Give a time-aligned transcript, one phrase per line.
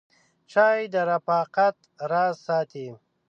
[0.51, 1.75] چای د رفاقت
[2.11, 2.87] راز ساتي.